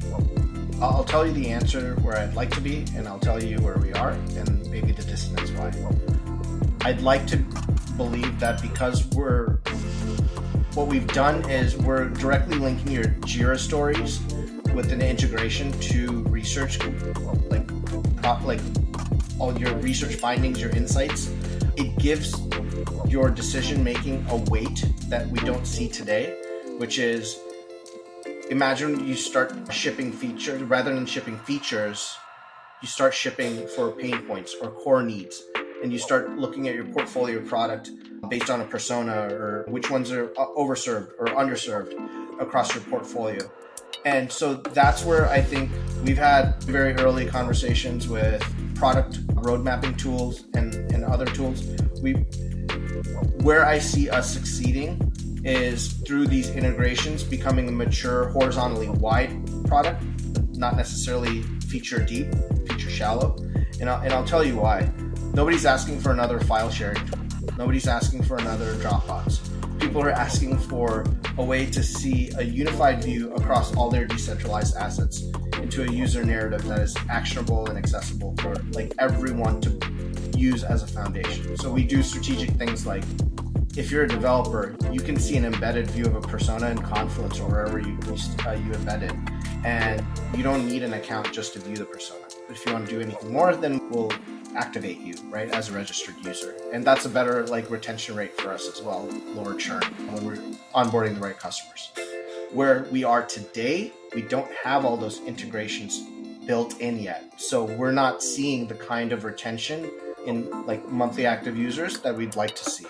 I'll 0.81 1.03
tell 1.03 1.25
you 1.25 1.33
the 1.33 1.49
answer 1.49 1.95
where 1.95 2.15
I'd 2.17 2.35
like 2.35 2.51
to 2.51 2.61
be, 2.61 2.85
and 2.95 3.07
I'll 3.07 3.19
tell 3.19 3.43
you 3.43 3.57
where 3.57 3.77
we 3.77 3.91
are, 3.93 4.11
and 4.11 4.65
maybe 4.71 4.93
the 4.93 5.03
dissonance 5.03 5.51
why. 5.51 5.73
I'd 6.87 7.01
like 7.01 7.27
to 7.27 7.37
believe 7.97 8.39
that 8.39 8.61
because 8.61 9.05
we're 9.07 9.57
what 10.75 10.87
we've 10.87 11.07
done 11.07 11.49
is 11.49 11.75
we're 11.75 12.07
directly 12.09 12.57
linking 12.57 12.91
your 12.91 13.05
Jira 13.27 13.57
stories 13.57 14.21
with 14.73 14.91
an 14.93 15.01
integration 15.01 15.71
to 15.79 16.23
research, 16.25 16.79
like 17.49 17.69
like 18.45 18.61
all 19.39 19.57
your 19.59 19.73
research 19.77 20.15
findings, 20.15 20.61
your 20.61 20.69
insights. 20.71 21.33
It 21.75 21.97
gives 21.97 22.39
your 23.09 23.31
decision 23.31 23.83
making 23.83 24.23
a 24.29 24.35
weight 24.51 24.85
that 25.07 25.27
we 25.29 25.39
don't 25.39 25.65
see 25.65 25.87
today, 25.87 26.37
which 26.77 26.99
is 26.99 27.39
imagine 28.51 29.05
you 29.07 29.15
start 29.15 29.51
shipping 29.71 30.11
features 30.11 30.61
rather 30.61 30.93
than 30.93 31.07
shipping 31.07 31.37
features, 31.39 32.15
you 32.83 32.87
start 32.87 33.13
shipping 33.13 33.67
for 33.67 33.91
pain 33.91 34.21
points 34.27 34.55
or 34.61 34.69
core 34.69 35.01
needs, 35.01 35.43
and 35.81 35.91
you 35.91 35.97
start 35.97 36.37
looking 36.37 36.67
at 36.67 36.75
your 36.75 36.85
portfolio 36.85 37.43
product 37.43 37.89
based 38.29 38.51
on 38.51 38.61
a 38.61 38.65
persona 38.65 39.27
or 39.33 39.65
which 39.69 39.89
ones 39.89 40.11
are 40.11 40.27
overserved 40.27 41.09
or 41.17 41.27
underserved 41.27 41.93
across 42.39 42.75
your 42.75 42.83
portfolio. 42.83 43.39
And 44.05 44.31
so 44.31 44.53
that's 44.53 45.03
where 45.03 45.27
I 45.29 45.41
think 45.41 45.71
we've 46.03 46.17
had 46.17 46.63
very 46.63 46.93
early 46.95 47.25
conversations 47.25 48.07
with 48.07 48.43
product 48.75 49.19
road 49.33 49.63
mapping 49.63 49.95
tools 49.95 50.45
and, 50.53 50.75
and 50.93 51.03
other 51.03 51.25
tools. 51.25 51.63
We 52.01 52.13
where 53.41 53.65
I 53.65 53.79
see 53.79 54.09
us 54.09 54.31
succeeding 54.31 55.11
is 55.43 55.93
through 56.05 56.27
these 56.27 56.49
integrations 56.49 57.23
becoming 57.23 57.67
a 57.69 57.71
mature, 57.71 58.29
horizontally 58.29 58.89
wide 58.89 59.31
product, 59.67 60.03
not 60.57 60.75
necessarily 60.75 61.41
feature 61.67 62.03
deep, 62.03 62.27
feature 62.67 62.89
shallow. 62.89 63.35
And 63.79 63.89
I'll, 63.89 64.01
and 64.01 64.13
I'll 64.13 64.25
tell 64.25 64.43
you 64.43 64.57
why. 64.57 64.91
Nobody's 65.33 65.65
asking 65.65 65.99
for 66.01 66.11
another 66.11 66.39
file 66.39 66.69
sharing 66.69 67.05
tool. 67.07 67.19
Nobody's 67.57 67.87
asking 67.87 68.23
for 68.23 68.37
another 68.37 68.75
Dropbox. 68.75 69.39
People 69.79 70.01
are 70.01 70.11
asking 70.11 70.57
for 70.57 71.05
a 71.37 71.43
way 71.43 71.65
to 71.67 71.81
see 71.81 72.31
a 72.37 72.43
unified 72.43 73.03
view 73.03 73.33
across 73.35 73.73
all 73.75 73.89
their 73.89 74.05
decentralized 74.05 74.75
assets 74.75 75.23
into 75.61 75.83
a 75.83 75.91
user 75.91 76.23
narrative 76.23 76.65
that 76.65 76.79
is 76.79 76.95
actionable 77.09 77.67
and 77.67 77.77
accessible 77.77 78.35
for 78.39 78.55
like 78.71 78.93
everyone 78.99 79.61
to 79.61 79.69
use 80.39 80.63
as 80.63 80.83
a 80.83 80.87
foundation. 80.87 81.57
So 81.57 81.71
we 81.71 81.83
do 81.83 82.01
strategic 82.01 82.49
things 82.51 82.85
like 82.85 83.03
if 83.77 83.91
you're 83.91 84.03
a 84.03 84.07
developer, 84.07 84.75
you 84.91 84.99
can 84.99 85.17
see 85.19 85.37
an 85.37 85.45
embedded 85.45 85.89
view 85.91 86.05
of 86.05 86.15
a 86.15 86.21
persona 86.21 86.69
in 86.69 86.77
Confluence 86.79 87.39
or 87.39 87.49
wherever 87.49 87.79
you 87.79 87.97
uh, 88.45 88.51
you 88.51 88.71
embed 88.71 89.03
it, 89.03 89.13
and 89.63 90.03
you 90.35 90.43
don't 90.43 90.67
need 90.67 90.83
an 90.83 90.93
account 90.93 91.31
just 91.31 91.53
to 91.53 91.59
view 91.59 91.75
the 91.75 91.85
persona. 91.85 92.25
If 92.49 92.65
you 92.65 92.73
want 92.73 92.87
to 92.87 92.91
do 92.91 92.99
anything 92.99 93.31
more, 93.31 93.55
then 93.55 93.89
we'll 93.91 94.11
activate 94.55 94.99
you 94.99 95.13
right 95.29 95.49
as 95.51 95.69
a 95.69 95.73
registered 95.73 96.15
user, 96.25 96.55
and 96.73 96.83
that's 96.83 97.05
a 97.05 97.09
better 97.09 97.45
like 97.47 97.69
retention 97.69 98.15
rate 98.15 98.35
for 98.41 98.49
us 98.49 98.67
as 98.67 98.81
well, 98.81 99.07
lower 99.35 99.53
churn 99.55 99.83
when 99.83 100.25
we're 100.25 100.43
onboarding 100.73 101.13
the 101.13 101.21
right 101.21 101.37
customers. 101.37 101.91
Where 102.51 102.87
we 102.91 103.03
are 103.03 103.23
today, 103.23 103.93
we 104.15 104.23
don't 104.23 104.51
have 104.63 104.83
all 104.83 104.97
those 104.97 105.21
integrations 105.21 106.01
built 106.47 106.81
in 106.81 106.97
yet. 106.97 107.39
So 107.39 107.63
we're 107.63 107.91
not 107.91 108.23
seeing 108.23 108.65
the 108.65 108.73
kind 108.73 109.13
of 109.13 109.23
retention 109.23 109.89
in 110.29 110.65
like 110.65 110.87
monthly 110.89 111.25
active 111.25 111.57
users 111.57 111.99
that 111.99 112.15
we'd 112.15 112.35
like 112.35 112.55
to 112.55 112.69
see. 112.69 112.85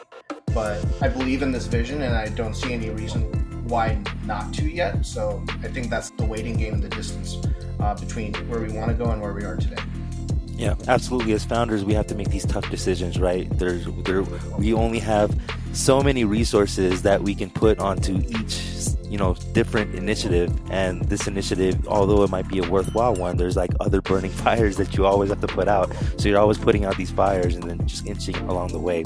But 0.54 0.84
I 1.02 1.08
believe 1.08 1.42
in 1.42 1.52
this 1.52 1.66
vision 1.66 2.02
and 2.02 2.16
I 2.16 2.28
don't 2.30 2.54
see 2.54 2.74
any 2.74 2.90
reason 2.90 3.24
why 3.68 4.02
not 4.26 4.54
to 4.56 4.70
yet. 4.70 5.06
So 5.06 5.44
I 5.64 5.68
think 5.68 5.90
that's 5.90 6.10
the 6.12 6.26
waiting 6.26 6.56
game 6.56 6.74
in 6.74 6.82
the 6.82 6.90
distance 6.90 7.38
uh, 7.80 7.96
between 7.96 8.34
where 8.50 8.60
we 8.60 8.72
want 8.72 8.90
to 8.90 8.96
go 8.96 9.12
and 9.12 9.22
where 9.22 9.34
we 9.34 9.44
are 9.44 9.56
today. 9.56 9.82
Yeah, 10.48 10.76
absolutely. 10.90 11.32
As 11.34 11.46
founders, 11.46 11.86
we 11.86 11.94
have 11.94 12.08
to 12.08 12.16
make 12.16 12.30
these 12.30 12.46
tough 12.46 12.70
decisions, 12.70 13.18
right? 13.18 13.48
There's 13.58 13.86
there 14.04 14.24
we 14.58 14.74
only 14.74 15.00
have 15.00 15.34
so 15.72 16.02
many 16.02 16.26
resources 16.26 17.02
that 17.04 17.22
we 17.22 17.34
can 17.34 17.50
put 17.50 17.80
onto 17.80 18.18
each 18.18 18.69
you 19.10 19.18
know 19.18 19.34
different 19.54 19.96
initiative. 19.96 20.52
And 20.70 21.04
this 21.06 21.28
initiative 21.28 21.88
although 21.88 22.24
it 22.24 22.30
might 22.30 22.48
be 22.48 22.60
a 22.60 22.70
worthwhile 22.70 23.16
one 23.16 23.38
there's 23.38 23.56
like 23.56 23.72
other 23.80 24.02
burning 24.02 24.32
fires 24.46 24.78
that 24.78 24.96
you 24.96 25.06
always 25.06 25.30
have 25.30 25.42
to 25.42 25.48
put 25.48 25.68
out. 25.68 25.92
So 26.18 26.30
you're 26.30 26.40
always 26.40 26.58
putting 26.58 26.86
out 26.86 26.98
these 26.98 27.12
fires 27.12 27.56
and 27.56 27.64
then 27.64 27.86
just 27.88 28.06
inching 28.08 28.38
along 28.50 28.70
the 28.70 28.80
way. 28.80 29.04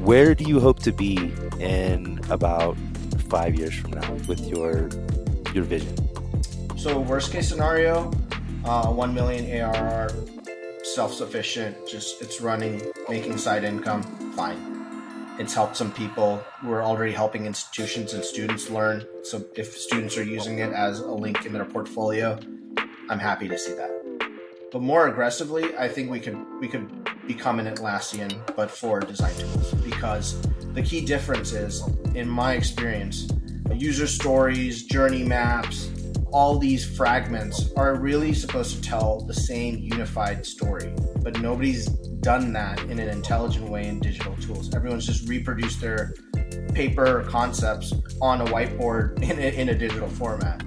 Where 0.00 0.34
do 0.34 0.44
you 0.44 0.60
hope 0.60 0.80
to 0.80 0.92
be 0.92 1.32
in 1.58 2.20
about 2.30 2.76
five 3.28 3.54
years 3.54 3.74
from 3.74 3.92
now 3.92 4.12
with 4.28 4.46
your 4.46 4.88
your 5.54 5.64
vision? 5.64 5.96
So 6.76 7.00
worst 7.00 7.32
case 7.32 7.48
scenario 7.48 8.10
uh, 8.66 8.88
1 8.88 9.14
million 9.14 9.46
arr 9.62 10.10
self-sufficient 10.82 11.76
just 11.88 12.22
it's 12.22 12.40
running 12.40 12.80
making 13.08 13.36
side 13.36 13.64
income 13.64 14.02
fine 14.32 14.75
it's 15.38 15.52
helped 15.52 15.76
some 15.76 15.92
people. 15.92 16.42
We're 16.64 16.82
already 16.82 17.12
helping 17.12 17.46
institutions 17.46 18.14
and 18.14 18.24
students 18.24 18.70
learn. 18.70 19.06
So 19.22 19.44
if 19.54 19.76
students 19.76 20.16
are 20.16 20.22
using 20.22 20.60
it 20.60 20.72
as 20.72 21.00
a 21.00 21.10
link 21.10 21.44
in 21.44 21.52
their 21.52 21.64
portfolio, 21.64 22.38
I'm 23.10 23.18
happy 23.18 23.48
to 23.48 23.58
see 23.58 23.72
that. 23.74 23.90
But 24.72 24.82
more 24.82 25.08
aggressively, 25.08 25.76
I 25.76 25.88
think 25.88 26.10
we 26.10 26.20
could 26.20 26.38
we 26.60 26.68
could 26.68 26.88
become 27.26 27.60
an 27.60 27.66
Atlassian, 27.66 28.34
but 28.56 28.70
for 28.70 29.00
design 29.00 29.34
tools. 29.36 29.72
Because 29.74 30.40
the 30.74 30.82
key 30.82 31.04
difference 31.04 31.52
is, 31.52 31.82
in 32.14 32.28
my 32.28 32.54
experience, 32.54 33.28
user 33.72 34.06
stories, 34.06 34.84
journey 34.84 35.22
maps, 35.22 35.90
all 36.32 36.58
these 36.58 36.84
fragments 36.84 37.72
are 37.76 37.96
really 37.96 38.34
supposed 38.34 38.76
to 38.76 38.82
tell 38.82 39.20
the 39.20 39.34
same 39.34 39.78
unified 39.78 40.44
story. 40.44 40.92
But 41.22 41.40
nobody's 41.40 41.88
done 42.26 42.52
that 42.52 42.80
in 42.90 42.98
an 42.98 43.08
intelligent 43.08 43.68
way 43.68 43.86
in 43.86 44.00
digital 44.00 44.34
tools. 44.38 44.74
Everyone's 44.74 45.06
just 45.06 45.28
reproduced 45.28 45.80
their 45.80 46.12
paper 46.74 47.24
concepts 47.28 47.92
on 48.20 48.40
a 48.40 48.44
whiteboard 48.46 49.22
in 49.30 49.38
a, 49.38 49.56
in 49.56 49.68
a 49.68 49.74
digital 49.78 50.08
format. 50.08 50.60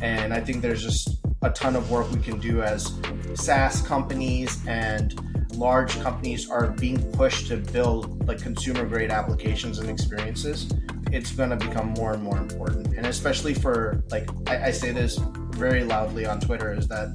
And 0.00 0.32
I 0.32 0.40
think 0.40 0.62
there's 0.62 0.82
just 0.82 1.18
a 1.42 1.50
ton 1.50 1.76
of 1.76 1.90
work 1.90 2.10
we 2.12 2.20
can 2.20 2.40
do 2.40 2.62
as 2.62 2.98
SaaS 3.34 3.82
companies 3.82 4.66
and 4.66 5.14
large 5.52 6.00
companies 6.00 6.48
are 6.48 6.68
being 6.68 6.98
pushed 7.12 7.48
to 7.48 7.58
build 7.58 8.26
like 8.26 8.40
consumer 8.40 8.86
grade 8.86 9.10
applications 9.10 9.80
and 9.80 9.90
experiences. 9.90 10.72
It's 11.10 11.30
going 11.32 11.50
to 11.50 11.56
become 11.56 11.88
more 11.90 12.14
and 12.14 12.22
more 12.22 12.38
important. 12.38 12.96
And 12.96 13.04
especially 13.04 13.52
for 13.52 14.02
like, 14.10 14.30
I, 14.46 14.68
I 14.68 14.70
say 14.70 14.92
this 14.92 15.20
very 15.50 15.84
loudly 15.84 16.24
on 16.24 16.40
Twitter 16.40 16.72
is 16.72 16.88
that 16.88 17.14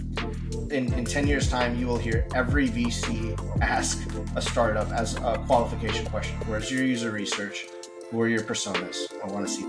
in, 0.71 0.93
in 0.93 1.05
10 1.05 1.27
years 1.27 1.49
time 1.49 1.77
you 1.77 1.87
will 1.87 1.97
hear 1.97 2.27
every 2.35 2.67
vc 2.67 3.61
ask 3.61 4.07
a 4.35 4.41
startup 4.41 4.91
as 4.91 5.15
a 5.17 5.41
qualification 5.47 6.05
question. 6.07 6.37
Where's 6.45 6.71
your 6.71 6.83
user 6.83 7.11
research? 7.11 7.65
Who 8.11 8.21
are 8.21 8.27
your 8.27 8.41
personas? 8.41 9.11
I 9.23 9.27
want 9.31 9.47
to 9.47 9.53
see. 9.53 9.65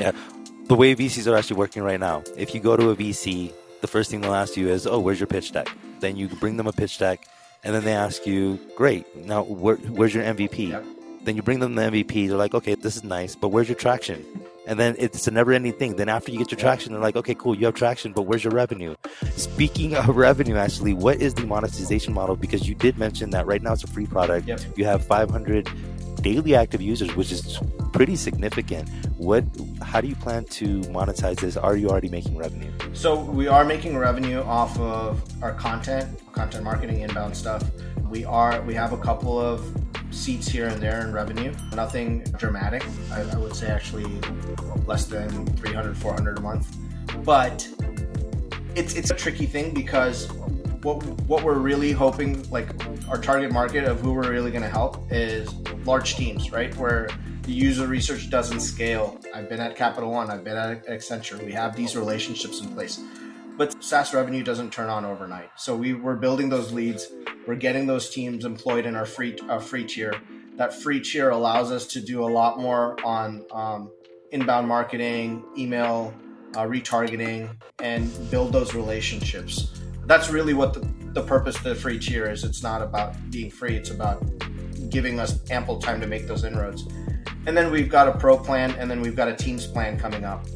Yeah. 0.00 0.12
The 0.64 0.74
way 0.74 0.94
vcs 0.94 1.30
are 1.30 1.36
actually 1.36 1.56
working 1.56 1.82
right 1.82 2.00
now 2.00 2.22
if 2.36 2.54
you 2.54 2.60
go 2.60 2.76
to 2.76 2.90
a 2.90 2.96
vc 2.96 3.52
the 3.80 3.86
first 3.86 4.10
thing 4.10 4.20
they'll 4.20 4.34
ask 4.34 4.56
you 4.56 4.68
is 4.68 4.86
oh 4.86 4.98
where's 4.98 5.20
your 5.20 5.26
pitch 5.26 5.52
deck? 5.52 5.68
Then 6.00 6.16
you 6.16 6.28
bring 6.28 6.56
them 6.56 6.66
a 6.66 6.72
pitch 6.72 6.98
deck 6.98 7.26
and 7.62 7.74
then 7.74 7.84
they 7.84 7.94
ask 7.94 8.26
you 8.26 8.58
great. 8.76 9.04
Now 9.16 9.42
where, 9.42 9.76
where's 9.76 10.14
your 10.14 10.24
mvp 10.24 10.84
then 11.24 11.36
you 11.36 11.42
bring 11.42 11.58
them 11.58 11.74
the 11.74 11.82
mvp 11.82 12.28
they're 12.28 12.36
like 12.36 12.54
okay 12.54 12.74
this 12.74 12.96
is 12.96 13.04
nice 13.04 13.34
but 13.34 13.48
where's 13.48 13.68
your 13.68 13.76
traction 13.76 14.24
and 14.66 14.78
then 14.78 14.96
it's 14.98 15.26
a 15.26 15.30
never 15.30 15.52
ending 15.52 15.72
thing. 15.72 15.96
Then 15.96 16.08
after 16.08 16.32
you 16.32 16.38
get 16.38 16.50
your 16.50 16.58
traction, 16.58 16.92
they're 16.92 17.02
like, 17.02 17.16
okay, 17.16 17.34
cool, 17.34 17.56
you 17.56 17.66
have 17.66 17.74
traction, 17.74 18.12
but 18.12 18.22
where's 18.22 18.44
your 18.44 18.52
revenue? 18.52 18.94
Speaking 19.36 19.94
of 19.94 20.08
revenue, 20.16 20.56
actually, 20.56 20.94
what 20.94 21.20
is 21.20 21.34
the 21.34 21.46
monetization 21.46 22.12
model? 22.14 22.36
Because 22.36 22.68
you 22.68 22.74
did 22.74 22.98
mention 22.98 23.30
that 23.30 23.46
right 23.46 23.62
now 23.62 23.72
it's 23.72 23.84
a 23.84 23.88
free 23.88 24.06
product. 24.06 24.48
Yep. 24.48 24.60
You 24.76 24.84
have 24.84 25.04
500 25.04 25.68
daily 26.22 26.54
active 26.54 26.80
users, 26.80 27.14
which 27.14 27.30
is 27.30 27.60
pretty 27.92 28.16
significant. 28.16 28.88
What? 29.18 29.44
How 29.82 30.00
do 30.00 30.08
you 30.08 30.16
plan 30.16 30.44
to 30.46 30.80
monetize 30.82 31.36
this? 31.40 31.56
Are 31.56 31.76
you 31.76 31.88
already 31.90 32.08
making 32.08 32.36
revenue? 32.36 32.72
So 32.94 33.20
we 33.20 33.46
are 33.46 33.64
making 33.64 33.96
revenue 33.96 34.40
off 34.42 34.78
of 34.80 35.22
our 35.42 35.52
content, 35.52 36.18
content 36.32 36.64
marketing, 36.64 37.00
inbound 37.00 37.36
stuff. 37.36 37.62
We 38.08 38.24
are. 38.24 38.60
We 38.62 38.74
have 38.74 38.92
a 38.92 38.98
couple 38.98 39.38
of 39.38 39.60
seats 40.14 40.48
here 40.48 40.68
and 40.68 40.80
there 40.80 41.00
in 41.00 41.12
revenue. 41.12 41.54
Nothing 41.74 42.22
dramatic. 42.38 42.84
I, 43.10 43.22
I 43.22 43.36
would 43.36 43.54
say 43.54 43.68
actually 43.68 44.06
less 44.86 45.06
than 45.06 45.46
300, 45.56 45.96
400 45.96 46.38
a 46.38 46.40
month. 46.40 46.76
But 47.24 47.68
it's 48.74 48.94
it's 48.94 49.10
a 49.10 49.14
tricky 49.14 49.46
thing 49.46 49.72
because 49.74 50.30
what 50.82 51.02
what 51.26 51.42
we're 51.42 51.58
really 51.58 51.92
hoping 51.92 52.48
like 52.50 52.68
our 53.08 53.18
target 53.18 53.52
market 53.52 53.84
of 53.84 54.00
who 54.00 54.12
we're 54.12 54.30
really 54.30 54.50
going 54.50 54.62
to 54.62 54.68
help 54.68 55.10
is 55.10 55.54
large 55.84 56.16
teams, 56.16 56.52
right? 56.52 56.74
Where 56.76 57.08
the 57.42 57.52
user 57.52 57.86
research 57.86 58.30
doesn't 58.30 58.60
scale. 58.60 59.20
I've 59.34 59.48
been 59.48 59.60
at 59.60 59.76
Capital 59.76 60.10
One, 60.10 60.30
I've 60.30 60.44
been 60.44 60.56
at 60.56 60.86
Accenture. 60.86 61.42
We 61.44 61.52
have 61.52 61.76
these 61.76 61.94
relationships 61.94 62.60
in 62.60 62.68
place. 62.74 63.00
But 63.56 63.82
SaaS 63.84 64.12
revenue 64.14 64.42
doesn't 64.42 64.72
turn 64.72 64.88
on 64.88 65.04
overnight. 65.04 65.50
So 65.56 65.76
we, 65.76 65.94
we're 65.94 66.16
building 66.16 66.48
those 66.48 66.72
leads. 66.72 67.12
We're 67.46 67.56
getting 67.56 67.86
those 67.86 68.10
teams 68.10 68.44
employed 68.44 68.86
in 68.86 68.96
our 68.96 69.04
free 69.04 69.36
free 69.60 69.84
tier. 69.84 70.14
That 70.56 70.72
free 70.72 71.00
tier 71.00 71.30
allows 71.30 71.70
us 71.72 71.86
to 71.88 72.00
do 72.00 72.24
a 72.24 72.30
lot 72.30 72.58
more 72.58 72.96
on 73.04 73.44
um, 73.52 73.90
inbound 74.30 74.68
marketing, 74.68 75.44
email, 75.58 76.14
uh, 76.54 76.62
retargeting, 76.62 77.56
and 77.80 78.30
build 78.30 78.52
those 78.52 78.74
relationships. 78.74 79.80
That's 80.06 80.30
really 80.30 80.54
what 80.54 80.74
the, 80.74 80.88
the 81.12 81.22
purpose 81.22 81.56
of 81.56 81.64
the 81.64 81.74
free 81.74 81.98
tier 81.98 82.30
is. 82.30 82.44
It's 82.44 82.62
not 82.62 82.82
about 82.82 83.14
being 83.30 83.50
free, 83.50 83.76
it's 83.76 83.90
about 83.90 84.22
giving 84.88 85.18
us 85.18 85.38
ample 85.50 85.78
time 85.78 86.00
to 86.00 86.06
make 86.06 86.26
those 86.26 86.44
inroads. 86.44 86.86
And 87.46 87.56
then 87.56 87.70
we've 87.70 87.88
got 87.88 88.08
a 88.08 88.12
pro 88.12 88.38
plan, 88.38 88.72
and 88.78 88.90
then 88.90 89.00
we've 89.00 89.16
got 89.16 89.28
a 89.28 89.34
teams 89.34 89.66
plan 89.66 89.98
coming 89.98 90.24
up. 90.24 90.46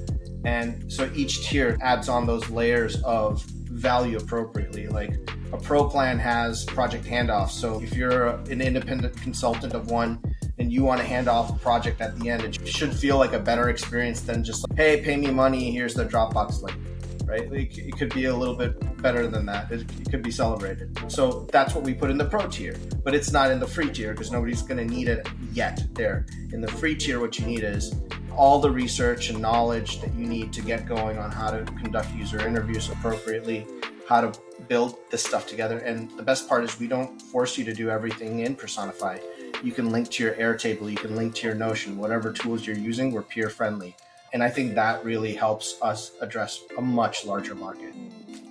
And 0.44 0.90
so 0.90 1.10
each 1.14 1.48
tier 1.48 1.76
adds 1.82 2.08
on 2.08 2.26
those 2.26 2.48
layers 2.48 3.02
of 3.02 3.44
value 3.78 4.18
appropriately. 4.18 4.88
Like 4.88 5.14
a 5.52 5.56
pro 5.56 5.88
plan 5.88 6.18
has 6.18 6.64
project 6.64 7.04
handoffs. 7.04 7.50
So 7.50 7.80
if 7.80 7.94
you're 7.94 8.28
an 8.28 8.60
independent 8.60 9.16
consultant 9.20 9.74
of 9.74 9.90
one 9.90 10.20
and 10.58 10.72
you 10.72 10.82
want 10.82 11.00
to 11.00 11.06
hand 11.06 11.28
off 11.28 11.54
a 11.54 11.58
project 11.58 12.00
at 12.00 12.18
the 12.18 12.28
end, 12.28 12.42
it 12.42 12.66
should 12.66 12.94
feel 12.94 13.16
like 13.16 13.32
a 13.32 13.38
better 13.38 13.70
experience 13.70 14.20
than 14.20 14.42
just 14.44 14.68
like, 14.68 14.78
hey, 14.78 15.02
pay 15.02 15.16
me 15.16 15.30
money, 15.30 15.70
here's 15.70 15.94
the 15.94 16.04
Dropbox 16.04 16.62
link. 16.62 16.78
Right? 17.24 17.50
Like, 17.50 17.76
It 17.76 17.96
could 17.98 18.12
be 18.14 18.24
a 18.24 18.34
little 18.34 18.54
bit 18.54 19.02
better 19.02 19.26
than 19.26 19.44
that. 19.46 19.70
It 19.70 19.86
could 20.10 20.22
be 20.22 20.30
celebrated. 20.30 20.98
So 21.08 21.46
that's 21.52 21.74
what 21.74 21.84
we 21.84 21.92
put 21.92 22.10
in 22.10 22.16
the 22.16 22.24
pro 22.24 22.46
tier, 22.48 22.74
but 23.04 23.14
it's 23.14 23.32
not 23.32 23.50
in 23.50 23.60
the 23.60 23.66
free 23.66 23.90
tier 23.90 24.12
because 24.12 24.32
nobody's 24.32 24.62
going 24.62 24.78
to 24.78 24.94
need 24.96 25.08
it 25.08 25.28
yet 25.52 25.86
there. 25.92 26.24
In 26.52 26.62
the 26.62 26.68
free 26.68 26.96
tier, 26.96 27.20
what 27.20 27.38
you 27.38 27.44
need 27.44 27.64
is 27.64 27.94
all 28.38 28.60
the 28.60 28.70
research 28.70 29.30
and 29.30 29.42
knowledge 29.42 30.00
that 30.00 30.14
you 30.14 30.24
need 30.24 30.52
to 30.52 30.62
get 30.62 30.86
going 30.86 31.18
on 31.18 31.30
how 31.30 31.50
to 31.50 31.64
conduct 31.72 32.14
user 32.14 32.46
interviews 32.46 32.88
appropriately, 32.88 33.66
how 34.08 34.20
to 34.20 34.32
build 34.68 34.96
this 35.10 35.24
stuff 35.24 35.46
together. 35.46 35.78
And 35.78 36.08
the 36.16 36.22
best 36.22 36.48
part 36.48 36.62
is 36.62 36.78
we 36.78 36.86
don't 36.86 37.20
force 37.20 37.58
you 37.58 37.64
to 37.64 37.74
do 37.74 37.90
everything 37.90 38.38
in 38.40 38.54
Personify. 38.54 39.18
You 39.62 39.72
can 39.72 39.90
link 39.90 40.08
to 40.12 40.22
your 40.22 40.34
Airtable, 40.34 40.88
you 40.88 40.96
can 40.96 41.16
link 41.16 41.34
to 41.34 41.48
your 41.48 41.56
Notion, 41.56 41.98
whatever 41.98 42.32
tools 42.32 42.64
you're 42.64 42.76
using, 42.76 43.10
we're 43.10 43.22
peer 43.22 43.50
friendly. 43.50 43.96
And 44.32 44.42
I 44.42 44.50
think 44.50 44.76
that 44.76 45.04
really 45.04 45.34
helps 45.34 45.76
us 45.82 46.12
address 46.20 46.62
a 46.76 46.80
much 46.80 47.24
larger 47.24 47.56
market. 47.56 47.92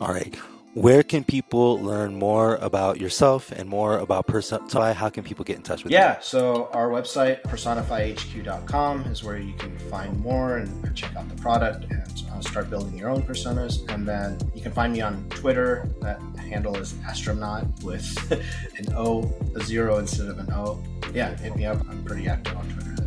All 0.02 0.10
right. 0.10 0.38
Where 0.78 1.02
can 1.02 1.24
people 1.24 1.80
learn 1.80 2.20
more 2.20 2.58
about 2.58 3.02
yourself 3.02 3.52
and 3.52 3.68
more 3.68 3.98
about 3.98 4.28
Personify? 4.28 4.94
How 4.94 5.10
can 5.10 5.24
people 5.24 5.44
get 5.44 5.56
in 5.56 5.64
touch 5.64 5.84
with 5.84 5.92
yeah, 5.92 6.00
you? 6.00 6.06
Yeah, 6.14 6.20
so 6.22 6.70
our 6.72 6.90
website, 6.90 7.42
personifyhq.com, 7.42 9.06
is 9.06 9.24
where 9.24 9.40
you 9.40 9.54
can 9.54 9.76
find 9.90 10.20
more 10.20 10.58
and 10.58 10.96
check 10.96 11.16
out 11.16 11.28
the 11.30 11.42
product 11.42 11.90
and 11.90 12.24
uh, 12.32 12.42
start 12.42 12.70
building 12.70 12.96
your 12.96 13.10
own 13.10 13.24
personas. 13.24 13.92
And 13.92 14.08
then 14.08 14.38
you 14.54 14.62
can 14.62 14.72
find 14.72 14.94
me 14.94 15.02
on 15.02 15.28
Twitter. 15.30 15.90
That 16.02 16.22
handle 16.38 16.76
is 16.78 16.94
astronaut 17.08 17.66
with 17.82 18.32
an 18.78 18.94
O, 18.94 19.34
a 19.56 19.64
zero 19.64 19.98
instead 19.98 20.28
of 20.28 20.38
an 20.38 20.54
O. 20.54 20.84
Yeah, 21.12 21.36
hit 21.38 21.56
me 21.56 21.66
up. 21.66 21.80
I'm 21.90 22.04
pretty 22.04 22.28
active 22.28 22.56
on 22.56 22.70
Twitter. 22.70 23.07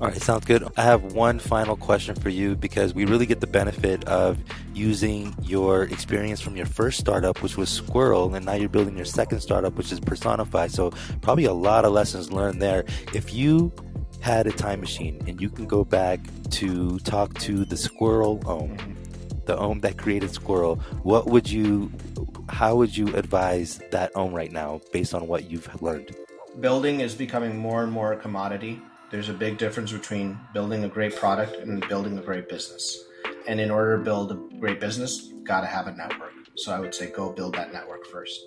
All 0.00 0.08
right, 0.08 0.22
sounds 0.22 0.46
good. 0.46 0.66
I 0.78 0.82
have 0.82 1.12
one 1.12 1.38
final 1.38 1.76
question 1.76 2.14
for 2.14 2.30
you 2.30 2.56
because 2.56 2.94
we 2.94 3.04
really 3.04 3.26
get 3.26 3.40
the 3.40 3.46
benefit 3.46 4.02
of 4.04 4.38
using 4.72 5.34
your 5.42 5.82
experience 5.82 6.40
from 6.40 6.56
your 6.56 6.64
first 6.64 6.98
startup, 6.98 7.42
which 7.42 7.58
was 7.58 7.68
Squirrel, 7.68 8.34
and 8.34 8.46
now 8.46 8.54
you're 8.54 8.70
building 8.70 8.96
your 8.96 9.04
second 9.04 9.40
startup, 9.40 9.74
which 9.74 9.92
is 9.92 10.00
Personify. 10.00 10.68
So, 10.68 10.90
probably 11.20 11.44
a 11.44 11.52
lot 11.52 11.84
of 11.84 11.92
lessons 11.92 12.32
learned 12.32 12.62
there. 12.62 12.86
If 13.12 13.34
you 13.34 13.70
had 14.20 14.46
a 14.46 14.52
time 14.52 14.80
machine 14.80 15.22
and 15.26 15.38
you 15.38 15.50
can 15.50 15.66
go 15.66 15.84
back 15.84 16.20
to 16.52 16.98
talk 17.00 17.34
to 17.40 17.66
the 17.66 17.76
Squirrel, 17.76 18.40
um, 18.46 18.78
the 19.44 19.58
Ohm 19.58 19.80
that 19.80 19.98
created 19.98 20.30
Squirrel, 20.30 20.76
what 21.02 21.26
would 21.26 21.50
you, 21.50 21.92
how 22.48 22.74
would 22.74 22.96
you 22.96 23.14
advise 23.16 23.82
that 23.90 24.12
Ohm 24.14 24.32
right 24.32 24.50
now 24.50 24.80
based 24.94 25.12
on 25.12 25.28
what 25.28 25.50
you've 25.50 25.82
learned? 25.82 26.16
Building 26.58 27.00
is 27.00 27.14
becoming 27.14 27.58
more 27.58 27.82
and 27.82 27.92
more 27.92 28.14
a 28.14 28.16
commodity. 28.16 28.80
There's 29.10 29.28
a 29.28 29.34
big 29.34 29.58
difference 29.58 29.90
between 29.90 30.38
building 30.54 30.84
a 30.84 30.88
great 30.88 31.16
product 31.16 31.56
and 31.56 31.86
building 31.88 32.16
a 32.16 32.22
great 32.22 32.48
business. 32.48 33.06
And 33.48 33.60
in 33.60 33.68
order 33.68 33.98
to 33.98 34.04
build 34.04 34.30
a 34.30 34.58
great 34.60 34.78
business, 34.78 35.26
you've 35.28 35.42
got 35.42 35.62
to 35.62 35.66
have 35.66 35.88
a 35.88 35.92
network. 35.92 36.32
So 36.56 36.72
I 36.72 36.78
would 36.78 36.94
say 36.94 37.10
go 37.10 37.32
build 37.32 37.56
that 37.56 37.72
network 37.72 38.06
first. 38.06 38.40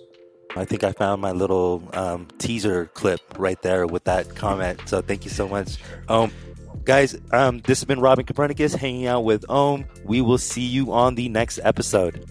I 0.56 0.64
think 0.64 0.82
I 0.82 0.92
found 0.92 1.20
my 1.20 1.32
little 1.32 1.86
um, 1.92 2.28
teaser 2.38 2.86
clip 2.86 3.20
right 3.38 3.60
there 3.60 3.86
with 3.86 4.04
that 4.04 4.36
comment. 4.36 4.80
So 4.86 5.02
thank 5.02 5.24
you 5.24 5.30
so 5.30 5.46
much. 5.48 5.76
Um, 6.08 6.32
guys, 6.84 7.14
um, 7.32 7.60
this 7.60 7.80
has 7.80 7.84
been 7.84 8.00
Robin 8.00 8.24
Copernicus 8.24 8.72
hanging 8.74 9.06
out 9.06 9.24
with 9.24 9.44
Ohm. 9.50 9.84
We 10.04 10.22
will 10.22 10.38
see 10.38 10.64
you 10.64 10.92
on 10.92 11.14
the 11.14 11.28
next 11.28 11.60
episode. 11.62 12.24